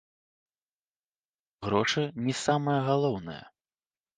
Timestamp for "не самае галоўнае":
2.29-3.41